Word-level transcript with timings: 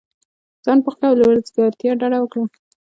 ځان 0.63 0.77
بوخت 0.83 0.97
كړه 0.99 1.07
او 1.09 1.15
له 1.19 1.23
وزګارتیا 1.29 1.91
ډډه 1.99 2.19
وكره! 2.21 2.43